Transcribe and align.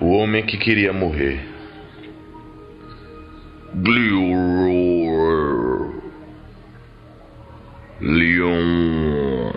O 0.00 0.10
homem 0.10 0.44
que 0.44 0.58
queria 0.58 0.92
morrer. 0.92 1.40
Glur. 3.74 4.36
Leon. 8.00 9.52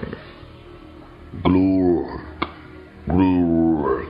Glur. 1.44 2.22
Glur. 3.06 4.08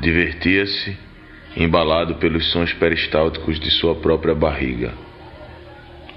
Divertia-se, 0.00 0.96
embalado 1.56 2.16
pelos 2.16 2.50
sons 2.52 2.72
peristálticos 2.74 3.58
de 3.58 3.70
sua 3.70 3.96
própria 3.96 4.34
barriga, 4.34 4.94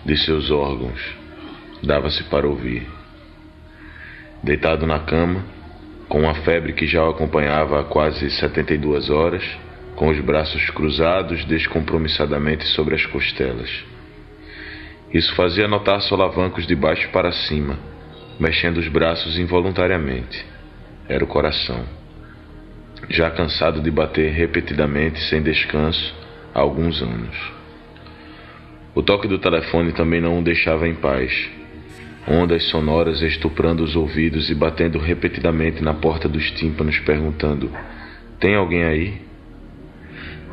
de 0.06 0.18
seus 0.18 0.52
órgãos. 0.52 1.02
Dava-se 1.84 2.24
para 2.26 2.48
ouvir. 2.48 2.88
Deitado 4.44 4.86
na 4.86 5.00
cama, 5.00 5.44
com 6.16 6.22
uma 6.22 6.34
febre 6.34 6.72
que 6.72 6.88
já 6.88 7.04
o 7.04 7.10
acompanhava 7.10 7.82
há 7.82 7.84
quase 7.84 8.32
72 8.32 9.10
horas, 9.10 9.44
com 9.98 10.08
os 10.08 10.18
braços 10.22 10.70
cruzados 10.70 11.44
descompromissadamente 11.44 12.64
sobre 12.68 12.96
as 12.96 13.06
costelas. 13.06 13.70
Isso 15.14 15.36
fazia 15.36 15.68
notar 15.68 16.00
solavancos 16.00 16.66
de 16.66 16.74
baixo 16.74 17.10
para 17.10 17.34
cima, 17.34 17.78
mexendo 18.40 18.78
os 18.78 18.88
braços 18.88 19.38
involuntariamente. 19.38 20.46
Era 21.10 21.22
o 21.22 21.28
coração. 21.28 21.84
Já 23.10 23.30
cansado 23.30 23.82
de 23.82 23.92
bater 23.92 24.32
repetidamente 24.32 25.20
sem 25.24 25.44
descanso 25.44 26.16
há 26.54 26.62
alguns 26.62 27.02
anos. 27.02 27.36
O 28.96 29.04
toque 29.04 29.28
do 29.28 29.38
telefone 29.38 29.92
também 29.92 30.22
não 30.22 30.40
o 30.40 30.42
deixava 30.42 30.88
em 30.88 30.96
paz 30.96 31.52
ondas 32.28 32.64
sonoras 32.70 33.22
estuprando 33.22 33.84
os 33.84 33.96
ouvidos 33.96 34.50
e 34.50 34.56
batendo 34.56 34.98
repetidamente 34.98 35.84
na 35.84 35.94
porta 35.94 36.28
dos 36.28 36.50
tímpanos, 36.52 36.98
perguntando: 37.00 37.70
Tem 38.40 38.56
alguém 38.56 38.84
aí? 38.84 39.22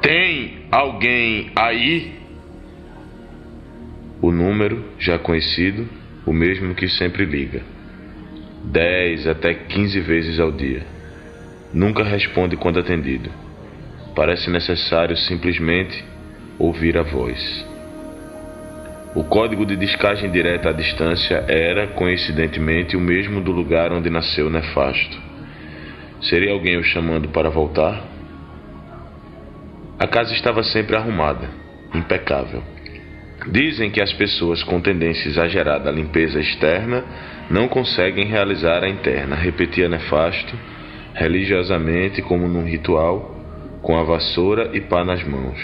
Tem 0.01 0.67
alguém 0.71 1.51
aí? 1.57 2.21
O 4.21 4.31
número, 4.31 4.85
já 4.99 5.19
conhecido, 5.19 5.89
o 6.27 6.33
mesmo 6.33 6.75
que 6.75 6.89
sempre 6.89 7.25
liga. 7.25 7.63
Dez 8.65 9.27
até 9.27 9.55
quinze 9.55 10.01
vezes 10.01 10.39
ao 10.39 10.53
dia. 10.53 10.83
Nunca 11.73 12.05
responde 12.05 12.57
quando 12.57 12.79
atendido. 12.79 13.31
Parece 14.15 14.51
necessário 14.51 15.17
simplesmente 15.17 16.05
ouvir 16.59 16.97
a 16.97 17.03
voz. 17.03 17.72
O 19.15 19.25
código 19.25 19.67
de 19.67 19.77
descagem 19.77 20.31
direta 20.31 20.71
à 20.71 20.73
distância 20.73 21.45
era, 21.47 21.89
coincidentemente, 21.89 22.97
o 22.97 23.01
mesmo 23.01 23.43
do 23.43 23.53
lugar 23.53 23.93
onde 23.93 24.09
nasceu 24.09 24.49
Nefasto. 24.49 25.21
Seria 26.23 26.53
alguém 26.53 26.79
o 26.79 26.83
chamando 26.83 27.29
para 27.29 27.51
voltar? 27.51 28.03
A 29.99 30.07
casa 30.07 30.33
estava 30.33 30.63
sempre 30.63 30.97
arrumada, 30.97 31.47
impecável. 31.95 32.63
Dizem 33.51 33.91
que 33.91 34.01
as 34.01 34.11
pessoas 34.15 34.63
com 34.63 34.81
tendência 34.81 35.29
exagerada 35.29 35.91
à 35.91 35.93
limpeza 35.93 36.41
externa 36.41 37.05
não 37.51 37.69
conseguem 37.69 38.25
realizar 38.25 38.83
a 38.83 38.89
interna, 38.89 39.37
repetia 39.37 39.91
Nefasto, 39.91 40.57
religiosamente 41.13 42.23
como 42.23 42.49
num 42.49 42.65
ritual, 42.65 43.37
com 43.83 43.95
a 43.99 44.05
vassoura 44.05 44.71
e 44.73 44.81
pá 44.81 45.05
nas 45.05 45.23
mãos, 45.23 45.61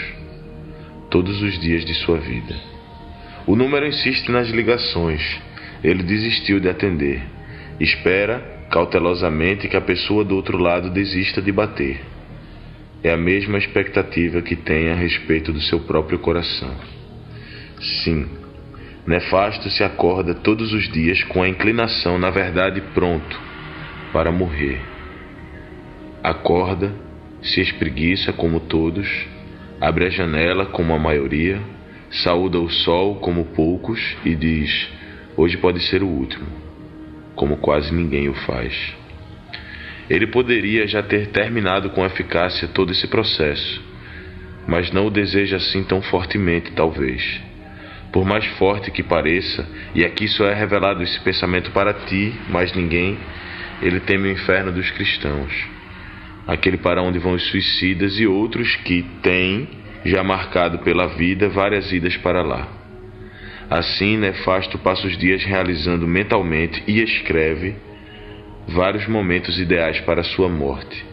todos 1.09 1.41
os 1.41 1.57
dias 1.59 1.83
de 1.83 1.95
sua 1.95 2.19
vida. 2.19 2.68
O 3.49 3.55
número 3.55 3.87
insiste 3.87 4.29
nas 4.29 4.47
ligações. 4.49 5.41
Ele 5.83 6.03
desistiu 6.03 6.59
de 6.59 6.69
atender. 6.69 7.19
Espera 7.79 8.67
cautelosamente 8.69 9.67
que 9.67 9.75
a 9.75 9.81
pessoa 9.81 10.23
do 10.23 10.35
outro 10.35 10.55
lado 10.55 10.91
desista 10.91 11.41
de 11.41 11.51
bater. 11.51 11.99
É 13.03 13.11
a 13.11 13.17
mesma 13.17 13.57
expectativa 13.57 14.43
que 14.43 14.55
tem 14.55 14.91
a 14.91 14.93
respeito 14.93 15.51
do 15.51 15.59
seu 15.61 15.79
próprio 15.79 16.19
coração. 16.19 16.75
Sim, 18.03 18.27
Nefasto 19.07 19.67
se 19.71 19.83
acorda 19.83 20.35
todos 20.35 20.71
os 20.71 20.87
dias 20.91 21.23
com 21.23 21.41
a 21.41 21.49
inclinação, 21.49 22.19
na 22.19 22.29
verdade, 22.29 22.79
pronto 22.93 23.41
para 24.13 24.31
morrer. 24.31 24.79
Acorda, 26.21 26.93
se 27.41 27.61
espreguiça 27.61 28.31
como 28.31 28.59
todos, 28.59 29.09
abre 29.81 30.05
a 30.05 30.09
janela 30.11 30.67
como 30.67 30.93
a 30.93 30.99
maioria 30.99 31.59
saúda 32.11 32.59
o 32.59 32.69
sol 32.69 33.15
como 33.15 33.45
poucos 33.45 33.99
e 34.25 34.35
diz: 34.35 34.89
Hoje 35.37 35.57
pode 35.57 35.79
ser 35.83 36.03
o 36.03 36.07
último, 36.07 36.47
como 37.35 37.57
quase 37.57 37.93
ninguém 37.93 38.27
o 38.27 38.33
faz. 38.33 38.95
Ele 40.09 40.27
poderia 40.27 40.87
já 40.87 41.03
ter 41.03 41.27
terminado 41.27 41.91
com 41.91 42.05
eficácia 42.05 42.67
todo 42.67 42.91
esse 42.91 43.07
processo, 43.07 43.81
mas 44.67 44.91
não 44.91 45.05
o 45.05 45.11
deseja 45.11 45.57
assim 45.57 45.83
tão 45.83 46.01
fortemente, 46.01 46.71
talvez. 46.71 47.41
Por 48.11 48.25
mais 48.25 48.45
forte 48.57 48.89
que 48.89 49.03
pareça, 49.03 49.67
e 49.93 50.03
aqui 50.03 50.27
só 50.27 50.47
é 50.47 50.53
revelado 50.53 51.03
esse 51.03 51.19
pensamento 51.19 51.69
para 51.71 51.93
ti, 51.93 52.33
mais 52.49 52.73
ninguém, 52.73 53.19
ele 53.83 53.99
teme 53.99 54.27
o 54.27 54.31
inferno 54.31 54.71
dos 54.71 54.89
cristãos, 54.91 55.53
aquele 56.47 56.77
para 56.77 57.03
onde 57.03 57.19
vão 57.19 57.33
os 57.33 57.43
suicidas 57.49 58.19
e 58.19 58.25
outros 58.25 58.75
que 58.77 59.03
têm 59.21 59.78
já 60.05 60.23
marcado 60.23 60.79
pela 60.79 61.07
vida 61.07 61.49
várias 61.49 61.91
idas 61.91 62.15
para 62.17 62.41
lá. 62.41 62.67
Assim, 63.69 64.17
Nefasto 64.17 64.77
passa 64.79 65.05
os 65.05 65.17
dias 65.17 65.43
realizando 65.43 66.07
mentalmente 66.07 66.83
e 66.87 67.01
escreve 67.01 67.75
vários 68.67 69.07
momentos 69.07 69.59
ideais 69.59 69.99
para 70.01 70.23
sua 70.23 70.49
morte. 70.49 71.05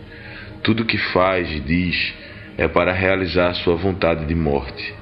Tudo 0.63 0.85
que 0.85 0.97
faz 0.97 1.51
e 1.51 1.61
diz 1.61 2.15
é 2.57 2.67
para 2.67 2.93
realizar 2.93 3.53
sua 3.55 3.77
vontade 3.77 4.25
de 4.25 4.35
morte, 4.35 4.95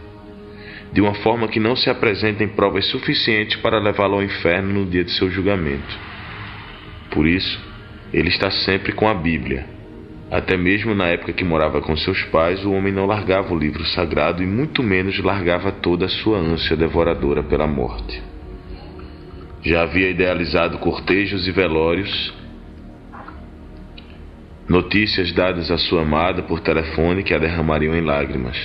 de 0.92 1.00
uma 1.00 1.14
forma 1.14 1.46
que 1.46 1.60
não 1.60 1.76
se 1.76 1.88
apresentem 1.88 2.48
provas 2.48 2.86
suficientes 2.86 3.56
para 3.56 3.78
levá-lo 3.78 4.14
ao 4.14 4.22
inferno 4.22 4.80
no 4.80 4.86
dia 4.86 5.04
de 5.04 5.12
seu 5.12 5.30
julgamento. 5.30 5.98
Por 7.10 7.26
isso, 7.26 7.60
ele 8.12 8.28
está 8.28 8.50
sempre 8.50 8.92
com 8.92 9.08
a 9.08 9.14
Bíblia, 9.14 9.64
até 10.34 10.56
mesmo 10.56 10.96
na 10.96 11.06
época 11.06 11.32
que 11.32 11.44
morava 11.44 11.80
com 11.80 11.96
seus 11.96 12.20
pais, 12.24 12.64
o 12.64 12.72
homem 12.72 12.92
não 12.92 13.06
largava 13.06 13.54
o 13.54 13.56
livro 13.56 13.84
sagrado 13.86 14.42
e 14.42 14.46
muito 14.46 14.82
menos 14.82 15.16
largava 15.20 15.70
toda 15.70 16.06
a 16.06 16.08
sua 16.08 16.38
ânsia 16.38 16.76
devoradora 16.76 17.40
pela 17.44 17.68
morte. 17.68 18.20
Já 19.62 19.82
havia 19.82 20.10
idealizado 20.10 20.78
cortejos 20.78 21.46
e 21.46 21.52
velórios, 21.52 22.34
notícias 24.68 25.30
dadas 25.30 25.70
à 25.70 25.78
sua 25.78 26.02
amada 26.02 26.42
por 26.42 26.58
telefone 26.58 27.22
que 27.22 27.32
a 27.32 27.38
derramariam 27.38 27.94
em 27.94 28.02
lágrimas. 28.02 28.58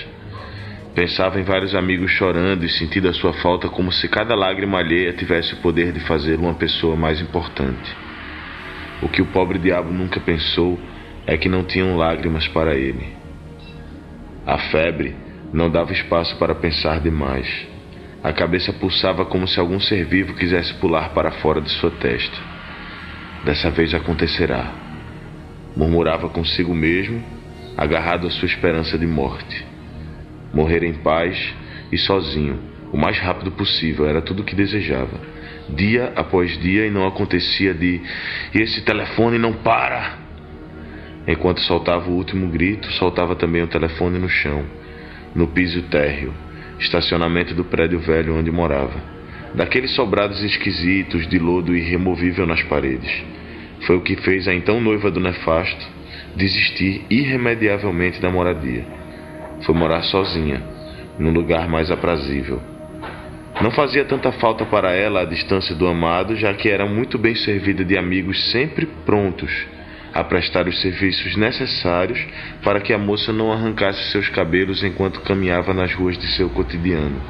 Pensava 0.95 1.39
em 1.39 1.43
vários 1.43 1.75
amigos 1.75 2.09
chorando 2.13 2.65
e 2.65 2.69
sentindo 2.69 3.09
a 3.09 3.13
sua 3.13 3.33
falta 3.33 3.69
como 3.69 3.91
se 3.91 4.07
cada 4.07 4.33
lágrima 4.33 4.79
alheia 4.79 5.13
tivesse 5.13 5.53
o 5.53 5.57
poder 5.57 5.91
de 5.91 5.99
fazê-lo 5.99 6.45
uma 6.45 6.55
pessoa 6.55 6.95
mais 6.95 7.21
importante. 7.21 7.95
O 9.03 9.07
que 9.07 9.21
o 9.21 9.27
pobre 9.27 9.59
diabo 9.59 9.91
nunca 9.93 10.19
pensou 10.19 10.79
é 11.29 11.37
que 11.37 11.47
não 11.47 11.63
tinham 11.63 11.95
lágrimas 11.95 12.47
para 12.47 12.73
ele. 12.73 13.13
A 14.47 14.57
febre 14.71 15.15
não 15.53 15.69
dava 15.69 15.93
espaço 15.93 16.35
para 16.37 16.55
pensar 16.55 16.99
demais. 17.01 17.47
A 18.23 18.33
cabeça 18.33 18.73
pulsava 18.73 19.23
como 19.23 19.47
se 19.47 19.59
algum 19.59 19.79
ser 19.79 20.05
vivo 20.05 20.33
quisesse 20.33 20.73
pular 20.79 21.09
para 21.09 21.29
fora 21.33 21.61
de 21.61 21.69
sua 21.69 21.91
testa. 21.91 22.35
Dessa 23.45 23.69
vez 23.69 23.93
acontecerá. 23.93 24.73
Murmurava 25.77 26.29
consigo 26.29 26.73
mesmo, 26.73 27.23
agarrado 27.77 28.25
à 28.25 28.31
sua 28.31 28.47
esperança 28.47 28.97
de 28.97 29.05
morte. 29.05 29.63
Morrer 30.51 30.83
em 30.83 30.95
paz 30.95 31.37
e 31.91 31.97
sozinho, 31.99 32.59
o 32.91 32.97
mais 32.97 33.19
rápido 33.19 33.51
possível, 33.51 34.07
era 34.07 34.19
tudo 34.19 34.41
o 34.41 34.43
que 34.43 34.55
desejava. 34.55 35.21
Dia 35.69 36.11
após 36.15 36.57
dia 36.59 36.87
e 36.87 36.89
não 36.89 37.05
acontecia 37.05 37.71
de. 37.71 38.01
E 38.51 38.61
esse 38.63 38.81
telefone 38.81 39.37
não 39.37 39.53
para! 39.53 40.28
Enquanto 41.27 41.61
soltava 41.61 42.09
o 42.09 42.13
último 42.13 42.47
grito, 42.47 42.91
soltava 42.93 43.35
também 43.35 43.61
o 43.61 43.67
telefone 43.67 44.17
no 44.17 44.29
chão, 44.29 44.65
no 45.35 45.47
piso 45.47 45.81
térreo, 45.83 46.33
estacionamento 46.79 47.53
do 47.53 47.63
prédio 47.63 47.99
velho 47.99 48.35
onde 48.35 48.51
morava. 48.51 48.99
Daqueles 49.53 49.91
sobrados 49.91 50.43
esquisitos 50.43 51.27
de 51.27 51.37
lodo 51.39 51.75
irremovível 51.75 52.45
nas 52.45 52.61
paredes. 52.63 53.23
Foi 53.81 53.95
o 53.97 54.01
que 54.01 54.15
fez 54.17 54.47
a 54.47 54.53
então 54.53 54.79
noiva 54.79 55.09
do 55.11 55.19
nefasto 55.19 55.99
desistir 56.35 57.05
irremediavelmente 57.09 58.21
da 58.21 58.29
moradia. 58.29 58.85
Foi 59.65 59.75
morar 59.75 60.03
sozinha, 60.03 60.61
num 61.17 61.31
lugar 61.31 61.67
mais 61.67 61.91
aprazível. 61.91 62.61
Não 63.61 63.71
fazia 63.71 64.05
tanta 64.05 64.31
falta 64.33 64.65
para 64.65 64.93
ela 64.93 65.21
a 65.21 65.25
distância 65.25 65.75
do 65.75 65.87
amado, 65.87 66.35
já 66.35 66.53
que 66.53 66.69
era 66.69 66.85
muito 66.85 67.17
bem 67.17 67.35
servida 67.35 67.83
de 67.83 67.97
amigos 67.97 68.51
sempre 68.51 68.85
prontos 69.05 69.51
a 70.13 70.23
prestar 70.23 70.67
os 70.67 70.81
serviços 70.81 71.35
necessários 71.35 72.19
para 72.63 72.79
que 72.81 72.93
a 72.93 72.97
moça 72.97 73.31
não 73.31 73.51
arrancasse 73.51 74.11
seus 74.11 74.29
cabelos 74.29 74.83
enquanto 74.83 75.21
caminhava 75.21 75.73
nas 75.73 75.93
ruas 75.93 76.17
de 76.17 76.27
seu 76.35 76.49
cotidiano. 76.49 77.21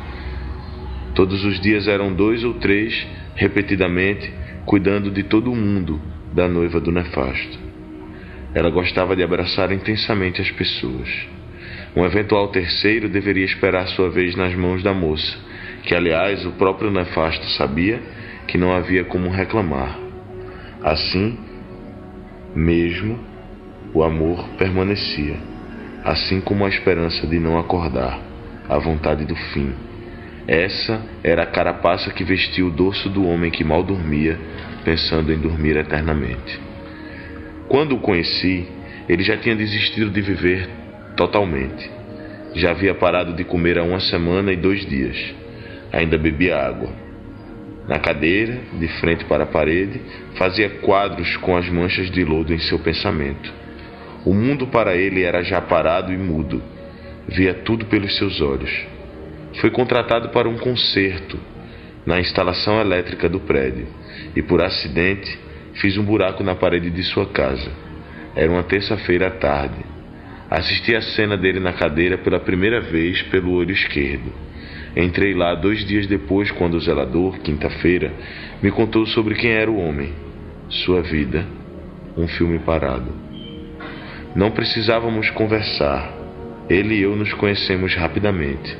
Todos 1.14 1.44
os 1.44 1.60
dias 1.60 1.88
eram 1.88 2.14
dois 2.14 2.44
ou 2.44 2.54
três, 2.56 3.08
repetidamente, 3.36 4.32
cuidando 4.66 5.12
de 5.12 5.24
todo 5.24 5.52
o 5.52 5.56
mundo 5.56 6.00
da 6.34 6.48
noiva 6.48 6.80
do 6.80 6.92
nefasto. 6.92 7.60
Ela 8.54 8.70
gostava 8.70 9.16
de 9.16 9.24
abraçar 9.24 9.72
intensamente 9.72 10.42
as 10.42 10.50
pessoas. 10.52 11.10
Um 11.96 12.06
eventual 12.06 12.48
terceiro 12.50 13.10
deveria 13.10 13.46
esperar 13.46 13.88
sua 13.90 14.10
vez 14.10 14.36
nas 14.36 14.54
mãos 14.56 14.82
da 14.84 14.94
moça, 14.94 15.38
que 15.84 15.96
aliás 15.96 16.46
o 16.46 16.52
próprio 16.52 16.92
nefasto 16.92 17.46
sabia 17.52 18.00
que 18.48 18.58
não 18.58 18.72
havia 18.72 19.04
como 19.04 19.30
reclamar. 19.30 19.98
Assim, 20.84 21.38
mesmo, 22.56 23.20
o 23.94 24.04
amor 24.04 24.48
permanecia, 24.58 25.36
assim 26.04 26.42
como 26.42 26.66
a 26.66 26.70
esperança 26.70 27.26
de 27.28 27.40
não 27.40 27.58
acordar, 27.58 28.20
a 28.68 28.78
vontade 28.78 29.26
do 29.26 29.36
fim. 29.36 29.74
Essa 30.48 31.02
era 31.24 31.44
a 31.44 31.46
carapaça 31.46 32.12
que 32.12 32.24
vestia 32.24 32.66
o 32.66 32.72
dorso 32.72 33.10
do 33.10 33.26
homem 33.26 33.52
que 33.52 33.64
mal 33.64 33.84
dormia, 33.84 34.38
pensando 34.84 35.32
em 35.32 35.38
dormir 35.38 35.78
eternamente. 35.78 36.60
Quando 37.68 37.96
o 37.96 38.00
conheci, 38.00 38.68
ele 39.08 39.24
já 39.24 39.38
tinha 39.38 39.56
desistido 39.56 40.10
de 40.10 40.22
viver 40.22 40.68
totalmente. 41.16 41.90
Já 42.56 42.72
havia 42.72 42.96
parado 42.96 43.34
de 43.34 43.44
comer 43.44 43.78
há 43.78 43.84
uma 43.84 44.00
semana 44.00 44.52
e 44.52 44.56
dois 44.56 44.86
dias. 44.86 45.18
Ainda 45.92 46.18
bebia 46.18 46.58
água. 46.58 47.09
Na 47.90 47.98
cadeira, 47.98 48.60
de 48.74 48.88
frente 49.00 49.26
para 49.26 49.46
a 49.46 49.48
parede, 49.48 50.00
fazia 50.36 50.70
quadros 50.70 51.36
com 51.38 51.58
as 51.58 51.68
manchas 51.68 52.12
de 52.12 52.24
lodo 52.24 52.54
em 52.54 52.60
seu 52.60 52.78
pensamento. 52.78 53.52
O 54.24 54.32
mundo 54.32 54.68
para 54.68 54.96
ele 54.96 55.24
era 55.24 55.42
já 55.42 55.60
parado 55.60 56.14
e 56.14 56.18
mudo. 56.18 56.62
Via 57.28 57.52
tudo 57.52 57.88
pelos 57.88 58.16
seus 58.16 58.42
olhos. 58.42 58.72
Foi 59.60 59.72
contratado 59.72 60.30
para 60.30 60.48
um 60.48 60.60
concerto 60.60 61.40
na 62.06 62.20
instalação 62.20 62.80
elétrica 62.80 63.28
do 63.28 63.40
prédio 63.40 63.88
e, 64.36 64.42
por 64.44 64.62
acidente, 64.62 65.40
fiz 65.82 65.98
um 65.98 66.04
buraco 66.04 66.44
na 66.44 66.54
parede 66.54 66.92
de 66.92 67.02
sua 67.02 67.26
casa. 67.26 67.72
Era 68.36 68.52
uma 68.52 68.62
terça-feira 68.62 69.30
à 69.30 69.32
tarde. 69.32 69.89
Assisti 70.50 70.96
a 70.96 71.02
cena 71.02 71.38
dele 71.38 71.60
na 71.60 71.74
cadeira 71.74 72.18
pela 72.18 72.40
primeira 72.40 72.82
vez 72.82 73.22
pelo 73.24 73.52
olho 73.52 73.72
esquerdo. 73.72 74.34
Entrei 74.96 75.34
lá 75.36 75.54
dois 75.54 75.86
dias 75.86 76.08
depois, 76.08 76.50
quando 76.50 76.74
o 76.74 76.80
zelador, 76.80 77.40
quinta-feira, 77.40 78.12
me 78.62 78.72
contou 78.72 79.06
sobre 79.06 79.36
quem 79.36 79.52
era 79.52 79.70
o 79.70 79.78
homem, 79.78 80.12
sua 80.68 81.04
vida, 81.04 81.46
um 82.18 82.28
filme 82.28 82.58
parado. 82.60 83.14
Não 84.36 84.50
precisávamos 84.50 85.30
conversar. 85.32 86.18
Ele 86.68 86.96
e 86.96 87.02
eu 87.02 87.16
nos 87.16 87.34
conhecemos 87.34 87.96
rapidamente. 87.96 88.76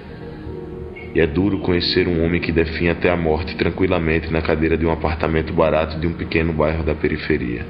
E 1.14 1.20
é 1.20 1.28
duro 1.28 1.60
conhecer 1.60 2.08
um 2.08 2.24
homem 2.24 2.42
que 2.42 2.52
definha 2.52 2.92
até 2.92 3.10
a 3.10 3.16
morte 3.16 3.56
tranquilamente 3.56 4.32
na 4.32 4.42
cadeira 4.42 4.78
de 4.78 4.86
um 4.86 4.92
apartamento 4.92 5.54
barato 5.54 6.00
de 6.00 6.08
um 6.08 6.14
pequeno 6.14 6.54
bairro 6.54 6.84
da 6.84 6.94
periferia. 6.94 7.66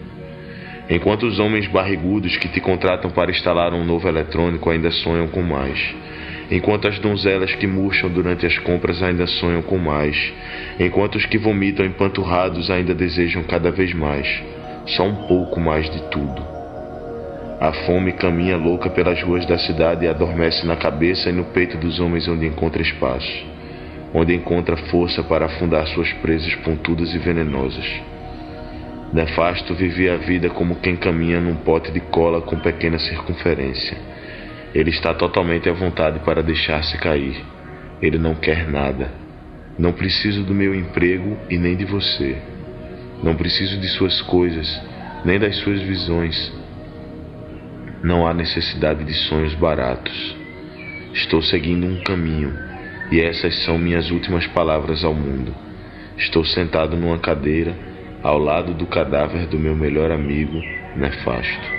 Enquanto 0.89 1.27
os 1.27 1.37
homens 1.37 1.67
barrigudos 1.67 2.35
que 2.37 2.47
te 2.47 2.59
contratam 2.59 3.11
para 3.11 3.29
instalar 3.29 3.75
um 3.75 3.85
novo 3.85 4.07
eletrônico 4.07 4.71
ainda 4.71 4.89
sonham 4.89 5.27
com 5.27 5.43
mais. 5.43 5.79
Enquanto 6.49 6.87
as 6.87 6.97
donzelas 6.97 7.53
que 7.53 7.67
murcham 7.67 8.09
durante 8.09 8.43
as 8.47 8.57
compras 8.57 9.03
ainda 9.03 9.27
sonham 9.27 9.61
com 9.61 9.77
mais. 9.77 10.33
Enquanto 10.79 11.15
os 11.15 11.27
que 11.27 11.37
vomitam 11.37 11.85
empanturrados 11.85 12.71
ainda 12.71 12.95
desejam 12.95 13.43
cada 13.43 13.69
vez 13.69 13.93
mais. 13.93 14.27
Só 14.87 15.05
um 15.05 15.27
pouco 15.27 15.59
mais 15.59 15.87
de 15.91 16.01
tudo. 16.09 16.41
A 17.61 17.71
fome 17.85 18.13
caminha 18.13 18.57
louca 18.57 18.89
pelas 18.89 19.21
ruas 19.21 19.45
da 19.45 19.59
cidade 19.59 20.05
e 20.05 20.07
adormece 20.07 20.65
na 20.65 20.75
cabeça 20.75 21.29
e 21.29 21.33
no 21.33 21.43
peito 21.43 21.77
dos 21.77 21.99
homens 21.99 22.27
onde 22.27 22.47
encontra 22.47 22.81
espaço. 22.81 23.45
Onde 24.11 24.33
encontra 24.33 24.75
força 24.75 25.21
para 25.21 25.45
afundar 25.45 25.85
suas 25.89 26.11
presas 26.13 26.55
pontudas 26.55 27.13
e 27.13 27.19
venenosas. 27.19 27.85
Nefasto 29.11 29.73
vivia 29.73 30.13
a 30.13 30.17
vida 30.17 30.49
como 30.49 30.75
quem 30.75 30.95
caminha 30.95 31.39
num 31.39 31.55
pote 31.55 31.91
de 31.91 31.99
cola 31.99 32.41
com 32.41 32.59
pequena 32.59 32.99
circunferência. 32.99 33.97
Ele 34.73 34.91
está 34.91 35.15
totalmente 35.15 35.67
à 35.67 35.73
vontade 35.73 36.19
para 36.19 36.43
deixar-se 36.43 36.95
cair. 36.99 37.43
Ele 37.99 38.19
não 38.19 38.35
quer 38.35 38.69
nada. 38.69 39.11
Não 39.79 39.93
preciso 39.93 40.43
do 40.43 40.53
meu 40.53 40.75
emprego 40.75 41.35
e 41.49 41.57
nem 41.57 41.75
de 41.75 41.85
você. 41.85 42.37
Não 43.23 43.35
preciso 43.35 43.79
de 43.79 43.87
suas 43.87 44.21
coisas, 44.21 44.79
nem 45.25 45.39
das 45.39 45.55
suas 45.57 45.81
visões. 45.81 46.53
Não 48.03 48.27
há 48.27 48.33
necessidade 48.33 49.03
de 49.03 49.13
sonhos 49.13 49.55
baratos. 49.55 50.37
Estou 51.13 51.41
seguindo 51.41 51.87
um 51.87 52.03
caminho, 52.03 52.53
e 53.11 53.19
essas 53.19 53.63
são 53.63 53.79
minhas 53.79 54.11
últimas 54.11 54.45
palavras 54.47 55.03
ao 55.03 55.15
mundo. 55.15 55.53
Estou 56.15 56.45
sentado 56.45 56.95
numa 56.95 57.17
cadeira 57.17 57.88
ao 58.23 58.37
lado 58.37 58.73
do 58.73 58.85
cadáver 58.87 59.47
do 59.47 59.57
meu 59.57 59.75
melhor 59.75 60.11
amigo, 60.11 60.61
nefasto. 60.95 61.78